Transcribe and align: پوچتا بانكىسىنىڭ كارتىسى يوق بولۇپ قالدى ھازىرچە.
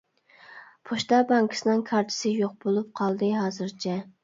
پوچتا 0.89 1.19
بانكىسىنىڭ 1.33 1.85
كارتىسى 1.91 2.33
يوق 2.39 2.57
بولۇپ 2.67 2.91
قالدى 3.03 3.33
ھازىرچە. 3.45 4.03